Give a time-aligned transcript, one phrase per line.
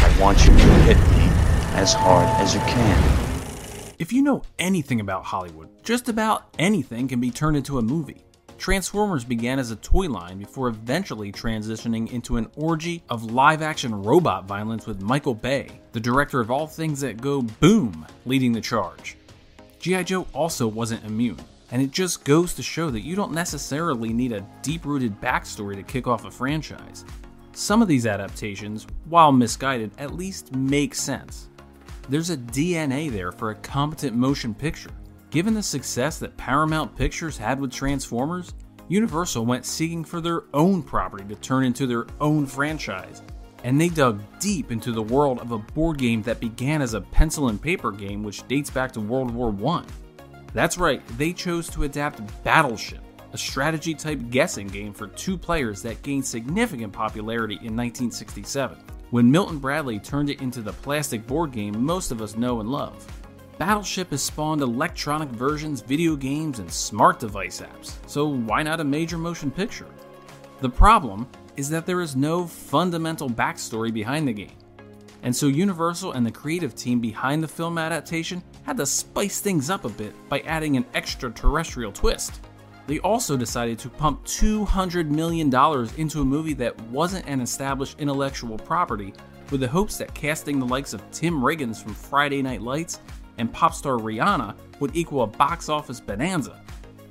[0.00, 1.28] I want you to hit me
[1.78, 3.28] as hard as you can.
[3.98, 8.24] If you know anything about Hollywood, just about anything can be turned into a movie.
[8.58, 13.94] Transformers began as a toy line before eventually transitioning into an orgy of live action
[14.02, 18.60] robot violence with Michael Bay, the director of all things that go boom, leading the
[18.60, 19.16] charge.
[19.78, 20.02] G.I.
[20.02, 21.38] Joe also wasn't immune,
[21.70, 25.76] and it just goes to show that you don't necessarily need a deep rooted backstory
[25.76, 27.04] to kick off a franchise.
[27.52, 31.48] Some of these adaptations, while misguided, at least make sense.
[32.08, 34.90] There's a DNA there for a competent motion picture.
[35.30, 38.54] Given the success that Paramount Pictures had with Transformers,
[38.88, 43.22] Universal went seeking for their own property to turn into their own franchise,
[43.64, 47.00] and they dug deep into the world of a board game that began as a
[47.02, 49.84] pencil and paper game which dates back to World War I.
[50.54, 55.82] That's right, they chose to adapt Battleship, a strategy type guessing game for two players
[55.82, 58.78] that gained significant popularity in 1967,
[59.10, 62.70] when Milton Bradley turned it into the plastic board game most of us know and
[62.70, 63.06] love.
[63.58, 68.84] Battleship has spawned electronic versions, video games, and smart device apps, so why not a
[68.84, 69.88] major motion picture?
[70.60, 74.56] The problem is that there is no fundamental backstory behind the game.
[75.22, 79.68] And so Universal and the creative team behind the film adaptation had to spice things
[79.68, 82.40] up a bit by adding an extraterrestrial twist.
[82.88, 85.54] They also decided to pump $200 million
[85.98, 89.12] into a movie that wasn't an established intellectual property
[89.50, 93.00] with the hopes that casting the likes of Tim Riggins from Friday Night Lights
[93.36, 96.62] and pop star Rihanna would equal a box office bonanza.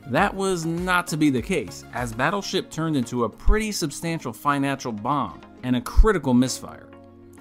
[0.08, 4.92] That was not to be the case, as Battleship turned into a pretty substantial financial
[4.92, 6.90] bomb and a critical misfire.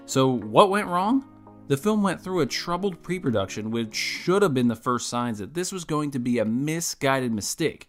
[0.04, 1.24] So, what went wrong?
[1.68, 5.38] The film went through a troubled pre production, which should have been the first signs
[5.38, 7.88] that this was going to be a misguided mistake.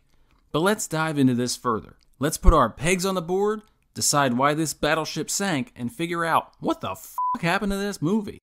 [0.51, 1.97] But let's dive into this further.
[2.19, 3.61] Let's put our pegs on the board,
[3.93, 8.39] decide why this battleship sank, and figure out what the f happened to this movie.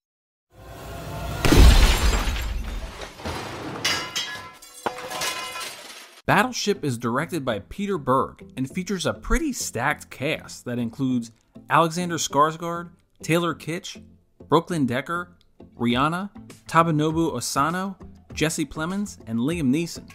[6.27, 11.33] Battleship is directed by Peter Berg and features a pretty stacked cast that includes
[11.69, 12.91] Alexander Skarsgård,
[13.23, 14.03] Taylor Kitsch,
[14.49, 15.37] Brooklyn Decker,
[15.79, 16.31] Rihanna,
[16.67, 17.97] Tadanobu Asano,
[18.33, 20.11] Jesse Plemons, and Liam Neeson.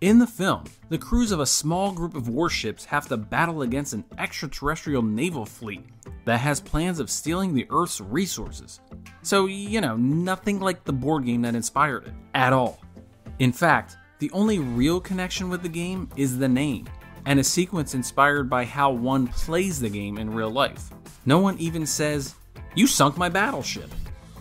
[0.00, 3.92] In the film, the crews of a small group of warships have to battle against
[3.92, 5.84] an extraterrestrial naval fleet
[6.24, 8.80] that has plans of stealing the Earth's resources.
[9.20, 12.80] So, you know, nothing like the board game that inspired it, at all.
[13.40, 16.88] In fact, the only real connection with the game is the name,
[17.26, 20.88] and a sequence inspired by how one plays the game in real life.
[21.26, 22.36] No one even says,
[22.74, 23.90] You sunk my battleship.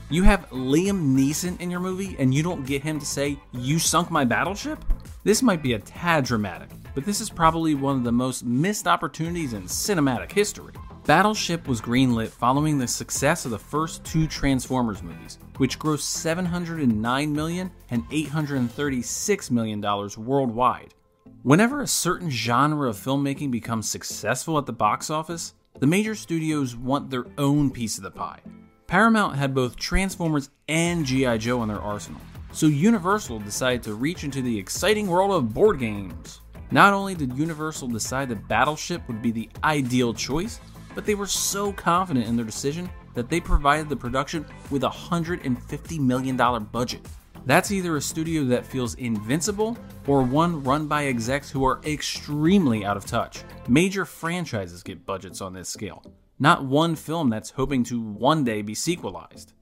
[0.09, 3.77] You have Liam Neeson in your movie, and you don't get him to say, You
[3.77, 4.81] sunk my battleship?
[5.29, 8.87] This might be a tad dramatic, but this is probably one of the most missed
[8.87, 10.73] opportunities in cinematic history.
[11.05, 17.31] Battleship was greenlit following the success of the first two Transformers movies, which grossed $709
[17.31, 19.79] million and $836 million
[20.17, 20.95] worldwide.
[21.43, 26.75] Whenever a certain genre of filmmaking becomes successful at the box office, the major studios
[26.75, 28.39] want their own piece of the pie.
[28.87, 31.37] Paramount had both Transformers and G.I.
[31.37, 32.21] Joe in their arsenal,
[32.51, 36.41] so Universal decided to reach into the exciting world of board games.
[36.71, 40.59] Not only did Universal decide that Battleship would be the ideal choice,
[40.95, 44.89] but they were so confident in their decision that they provided the production with a
[44.89, 47.05] $150 million budget.
[47.45, 49.77] That's either a studio that feels invincible
[50.07, 53.43] or one run by execs who are extremely out of touch.
[53.67, 56.03] Major franchises get budgets on this scale,
[56.37, 59.53] not one film that's hoping to one day be sequelized.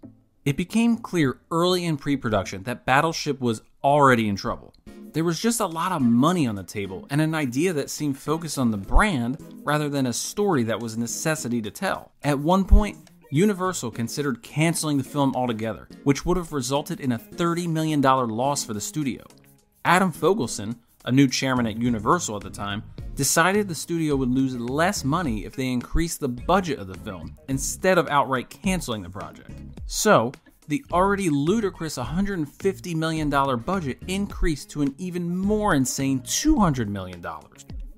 [0.47, 4.73] It became clear early in pre production that Battleship was already in trouble.
[5.11, 8.17] There was just a lot of money on the table and an idea that seemed
[8.17, 12.13] focused on the brand rather than a story that was a necessity to tell.
[12.23, 12.97] At one point,
[13.29, 18.63] Universal considered canceling the film altogether, which would have resulted in a $30 million loss
[18.63, 19.25] for the studio.
[19.83, 22.83] Adam Fogelson, a new chairman at Universal at the time,
[23.17, 27.35] decided the studio would lose less money if they increased the budget of the film
[27.49, 29.51] instead of outright canceling the project.
[29.87, 30.33] So,
[30.67, 37.25] the already ludicrous $150 million budget increased to an even more insane $200 million.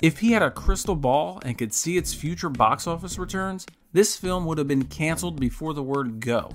[0.02, 4.16] If he had a crystal ball and could see its future box office returns, this
[4.16, 6.52] film would have been canceled before the word go.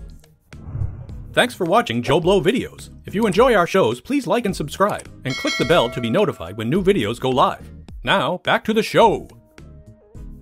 [1.33, 2.91] Thanks for watching Joe Blow videos.
[3.07, 6.09] If you enjoy our shows, please like and subscribe, and click the bell to be
[6.09, 7.69] notified when new videos go live.
[8.05, 9.29] Now, back to the show.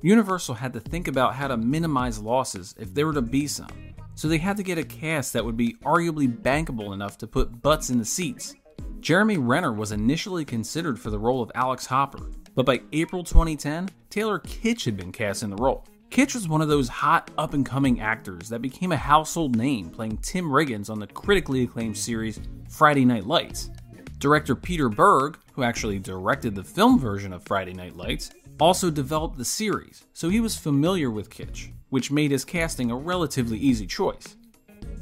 [0.02, 3.68] Universal had to think about how to minimize losses if there were to be some
[4.14, 7.62] so they had to get a cast that would be arguably bankable enough to put
[7.62, 8.54] butts in the seats.
[9.00, 13.88] Jeremy Renner was initially considered for the role of Alex Hopper, but by April 2010,
[14.10, 15.84] Taylor Kitsch had been cast in the role.
[16.10, 19.88] Kitsch was one of those hot up and coming actors that became a household name
[19.88, 22.38] playing Tim Riggins on the critically acclaimed series
[22.68, 23.70] Friday Night Lights.
[24.18, 29.38] Director Peter Berg, who actually directed the film version of Friday Night Lights, also developed
[29.38, 33.86] the series, so he was familiar with Kitsch, which made his casting a relatively easy
[33.86, 34.36] choice.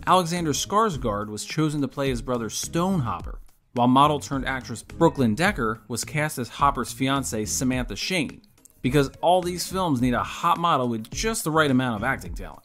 [0.07, 3.41] Alexander Skarsgård was chosen to play his brother Stone Hopper,
[3.75, 8.43] while model turned actress Brooklyn Decker was cast as Hopper's fiancee Samantha Shane,
[8.83, 12.35] because all these films need a hot model with just the right amount of acting
[12.35, 12.65] talent.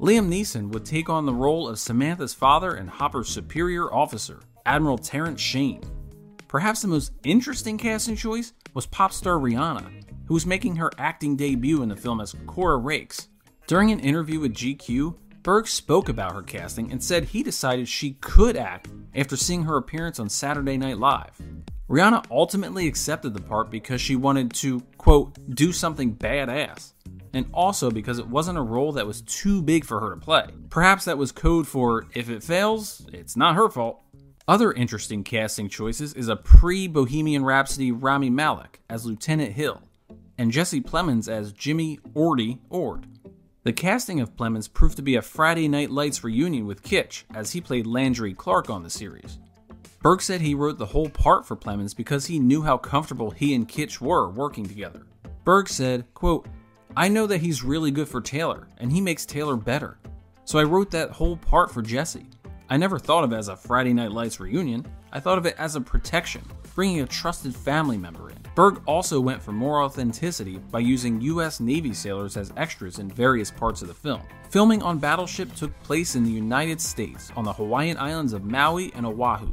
[0.00, 4.98] Liam Neeson would take on the role of Samantha's father and Hopper's superior officer, Admiral
[4.98, 5.82] Terrence Shane.
[6.46, 11.36] Perhaps the most interesting casting choice was pop star Rihanna, who was making her acting
[11.36, 13.28] debut in the film as Cora Raikes.
[13.66, 18.12] During an interview with GQ, Berg spoke about her casting and said he decided she
[18.20, 21.40] could act after seeing her appearance on Saturday Night Live.
[21.88, 26.92] Rihanna ultimately accepted the part because she wanted to, quote, do something badass,
[27.32, 30.48] and also because it wasn't a role that was too big for her to play.
[30.68, 34.02] Perhaps that was code for if it fails, it's not her fault.
[34.46, 39.82] Other interesting casting choices is a pre Bohemian Rhapsody Rami Malek as Lieutenant Hill,
[40.38, 43.06] and Jesse Plemons as Jimmy Ordy Ord.
[43.64, 47.52] The casting of Plemons proved to be a Friday Night Lights reunion with Kitsch, as
[47.52, 49.38] he played Landry Clark on the series.
[50.00, 53.52] Berg said he wrote the whole part for Plemons because he knew how comfortable he
[53.54, 55.06] and Kitsch were working together.
[55.44, 56.46] Berg said, quote,
[56.96, 59.98] I know that he's really good for Taylor, and he makes Taylor better.
[60.44, 62.26] So I wrote that whole part for Jesse.
[62.70, 64.86] I never thought of it as a Friday Night Lights reunion.
[65.12, 66.42] I thought of it as a protection,
[66.78, 68.38] bringing a trusted family member in.
[68.54, 73.50] Berg also went for more authenticity by using US Navy sailors as extras in various
[73.50, 74.22] parts of the film.
[74.48, 78.92] Filming on Battleship took place in the United States on the Hawaiian islands of Maui
[78.94, 79.52] and Oahu,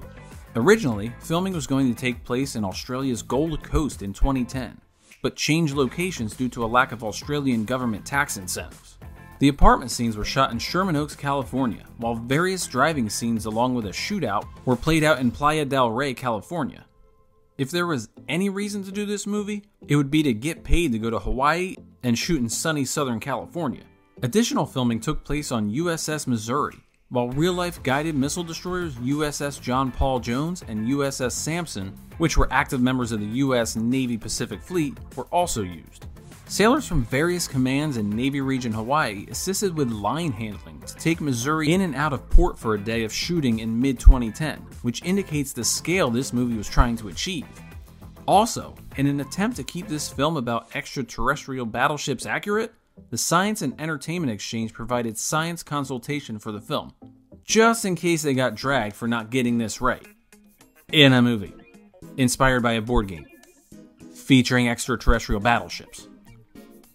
[0.55, 4.79] Originally, filming was going to take place in Australia's Gold Coast in 2010,
[5.23, 8.99] but changed locations due to a lack of Australian government tax incentives.
[9.39, 13.87] The apartment scenes were shot in Sherman Oaks, California, while various driving scenes along with
[13.87, 16.85] a shootout were played out in Playa del Rey, California.
[17.57, 20.91] If there was any reason to do this movie, it would be to get paid
[20.91, 23.83] to go to Hawaii and shoot in sunny Southern California.
[24.23, 26.75] Additional filming took place on USS Missouri,
[27.07, 32.51] while real life guided missile destroyers USS John Paul Jones and USS Sampson, which were
[32.51, 33.77] active members of the U.S.
[33.77, 36.07] Navy Pacific Fleet, were also used.
[36.55, 41.73] Sailors from various commands in Navy region Hawaii assisted with line handling to take Missouri
[41.73, 45.51] in and out of port for a day of shooting in mid 2010, which indicates
[45.51, 47.45] the scale this movie was trying to achieve.
[48.25, 52.73] Also, in an attempt to keep this film about extraterrestrial battleships accurate,
[53.09, 56.93] the Science and Entertainment Exchange provided science consultation for the film,
[57.43, 60.07] just in case they got dragged for not getting this right.
[60.93, 61.53] In a movie,
[62.15, 63.25] inspired by a board game,
[64.13, 66.07] featuring extraterrestrial battleships.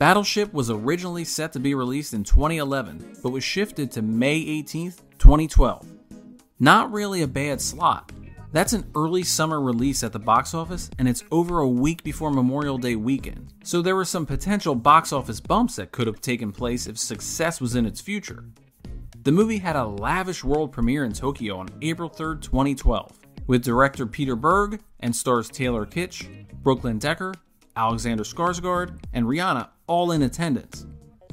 [0.00, 5.02] Battleship was originally set to be released in 2011, but was shifted to May 18th,
[5.18, 5.86] 2012.
[6.58, 8.10] Not really a bad slot,
[8.50, 12.30] that's an early summer release at the box office, and it's over a week before
[12.30, 13.52] Memorial Day weekend.
[13.62, 17.60] So there were some potential box office bumps that could have taken place if success
[17.60, 18.46] was in its future.
[19.22, 24.06] The movie had a lavish world premiere in Tokyo on April 3, 2012, with director
[24.06, 26.26] Peter Berg and stars Taylor Kitsch,
[26.62, 27.34] Brooklyn Decker,
[27.76, 30.86] Alexander Skarsgård, and Rihanna all in attendance.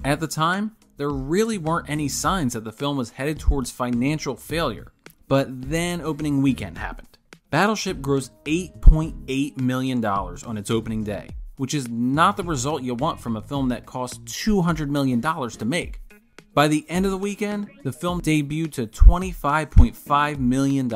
[0.03, 4.35] At the time, there really weren't any signs that the film was headed towards financial
[4.35, 4.93] failure,
[5.27, 7.19] but then opening weekend happened.
[7.51, 13.19] Battleship grossed $8.8 million on its opening day, which is not the result you want
[13.19, 16.01] from a film that cost $200 million to make.
[16.55, 20.89] By the end of the weekend, the film debuted to $25.5 million,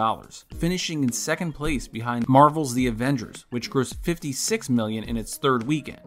[0.58, 5.68] finishing in second place behind Marvel's The Avengers, which grossed 56 million in its third
[5.68, 6.02] weekend.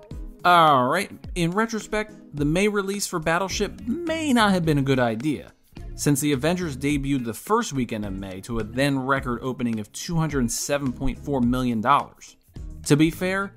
[0.45, 5.53] Alright, in retrospect, the May release for Battleship may not have been a good idea,
[5.95, 9.91] since the Avengers debuted the first weekend of May to a then record opening of
[9.93, 11.83] $207.4 million.
[11.83, 13.55] To be fair,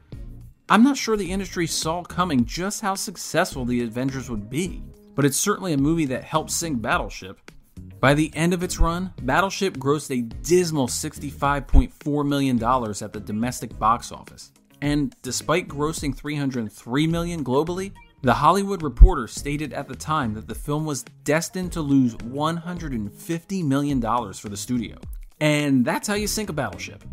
[0.69, 4.81] I'm not sure the industry saw coming just how successful the Avengers would be,
[5.13, 7.51] but it's certainly a movie that helped sink Battleship.
[7.99, 13.77] By the end of its run, Battleship grossed a dismal $65.4 million at the domestic
[13.77, 14.53] box office.
[14.81, 17.91] And despite grossing 303 million globally,
[18.21, 23.63] the Hollywood Reporter stated at the time that the film was destined to lose $150
[23.63, 24.97] million for the studio.
[25.39, 27.03] And that's how you sink a battleship.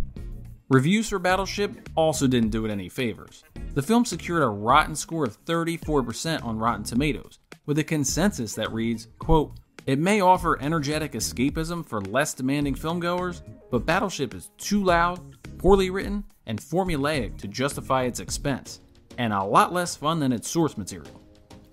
[0.71, 3.44] Reviews for Battleship also didn't do it any favors.
[3.75, 8.73] The film secured a rotten score of 34% on Rotten Tomatoes, with a consensus that
[8.73, 9.52] reads, quote,
[9.87, 15.21] It may offer energetic escapism for less demanding filmgoers, but Battleship is too loud,
[15.59, 18.81] poorly written, and formulaic to justify its expense
[19.19, 21.21] and a lot less fun than its source material.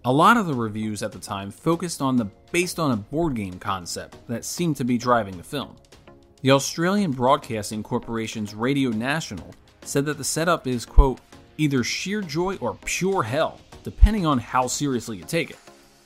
[0.04, 3.36] A lot of the reviews at the time focused on the based on a board
[3.36, 5.76] game concept that seemed to be driving the film.
[6.42, 9.54] The Australian Broadcasting Corporation's Radio National
[9.84, 11.22] said that the setup is, quote,
[11.58, 15.60] either sheer joy or pure hell, depending on how seriously you take it.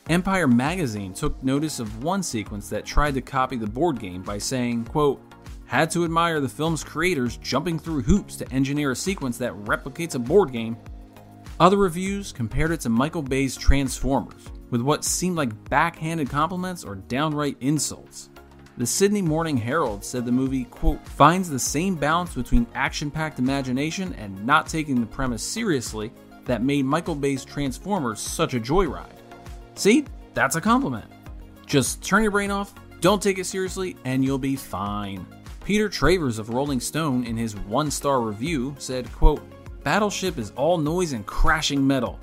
[0.08, 4.38] Empire magazine took notice of one sequence that tried to copy the board game by
[4.38, 5.20] saying, quote,
[5.66, 10.14] had to admire the film's creators jumping through hoops to engineer a sequence that replicates
[10.14, 10.78] a board game.
[11.60, 16.96] Other reviews compared it to Michael Bay's Transformers, with what seemed like backhanded compliments or
[16.96, 18.30] downright insults.
[18.78, 23.40] The Sydney Morning Herald said the movie, quote, finds the same balance between action packed
[23.40, 26.12] imagination and not taking the premise seriously
[26.44, 29.15] that made Michael Bay's Transformers such a joyride.
[29.76, 31.06] See, that's a compliment.
[31.66, 35.26] Just turn your brain off, don't take it seriously, and you'll be fine.
[35.64, 39.44] Peter Travers of Rolling Stone, in his one star review, said, quote,
[39.84, 42.20] Battleship is all noise and crashing metal,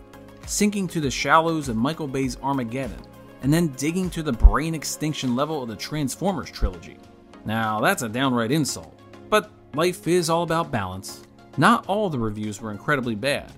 [0.46, 3.02] sinking to the shallows of Michael Bay's Armageddon
[3.42, 6.96] and then digging to the brain extinction level of the Transformers trilogy.
[7.44, 11.22] Now, that's a downright insult, but life is all about balance.
[11.56, 13.52] Not all the reviews were incredibly bad.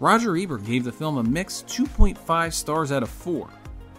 [0.00, 3.48] Roger Ebert gave the film a mixed 2.5 stars out of 4,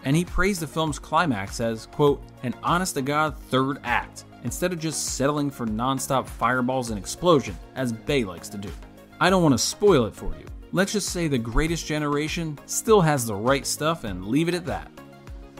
[0.04, 4.72] and he praised the film's climax as, quote, an honest to God third act, instead
[4.72, 8.70] of just settling for non-stop fireballs and explosion, as Bay likes to do.
[9.20, 10.44] I don't want to spoil it for you.
[10.72, 14.66] Let's just say the greatest generation still has the right stuff and leave it at
[14.66, 14.90] that.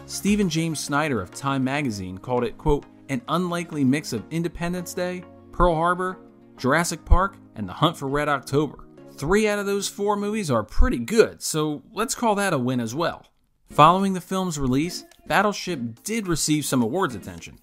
[0.04, 5.24] Steven James Snider of Time magazine called it, quote, an unlikely mix of Independence Day,
[5.50, 6.18] Pearl Harbor,
[6.58, 8.85] Jurassic Park, and The Hunt for Red October.
[9.16, 12.80] Three out of those four movies are pretty good, so let's call that a win
[12.80, 13.24] as well.
[13.70, 17.58] Following the film's release, Battleship did receive some awards attention.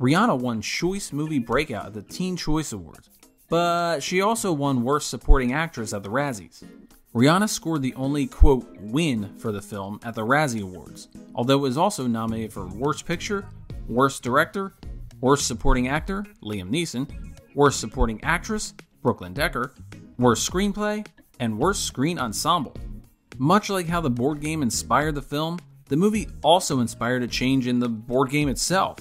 [0.00, 3.10] Rihanna won Choice Movie Breakout at the Teen Choice Awards,
[3.50, 6.64] but she also won Worst Supporting Actress at the Razzies.
[7.14, 11.68] Rihanna scored the only, quote, win for the film at the Razzie Awards, although it
[11.68, 13.46] was also nominated for Worst Picture,
[13.88, 14.72] Worst Director,
[15.20, 17.08] Worst Supporting Actor, Liam Neeson,
[17.54, 19.74] Worst Supporting Actress, Brooklyn Decker,
[20.18, 21.04] Worst Screenplay,
[21.40, 22.74] and Worst Screen Ensemble.
[23.38, 27.66] Much like how the board game inspired the film, the movie also inspired a change
[27.66, 28.98] in the board game itself.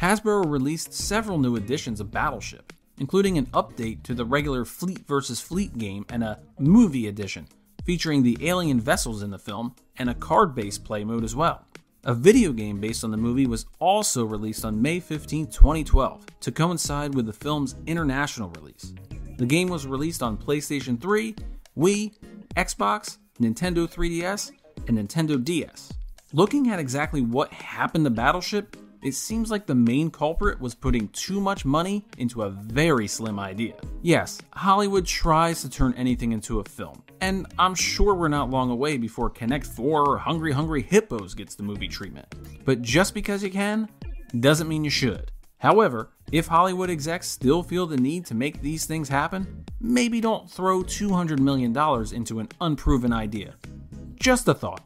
[0.00, 5.40] Hasbro released several new editions of Battleship, including an update to the regular Fleet vs.
[5.40, 7.48] Fleet game and a movie edition,
[7.84, 11.64] featuring the alien vessels in the film and a card based play mode as well.
[12.04, 16.52] A video game based on the movie was also released on May 15, 2012, to
[16.52, 18.94] coincide with the film's international release.
[19.36, 21.34] The game was released on PlayStation 3,
[21.76, 22.14] Wii,
[22.56, 24.52] Xbox, Nintendo 3DS,
[24.88, 25.92] and Nintendo DS.
[26.32, 31.08] Looking at exactly what happened to Battleship, it seems like the main culprit was putting
[31.08, 33.74] too much money into a very slim idea.
[34.02, 38.70] Yes, Hollywood tries to turn anything into a film, and I'm sure we're not long
[38.70, 42.34] away before Connect 4 or Hungry Hungry Hippos gets the movie treatment.
[42.64, 43.88] But just because you can,
[44.40, 45.30] doesn't mean you should.
[45.58, 50.50] However, if Hollywood execs still feel the need to make these things happen, maybe don't
[50.50, 51.76] throw $200 million
[52.14, 53.54] into an unproven idea.
[54.16, 54.82] Just a thought.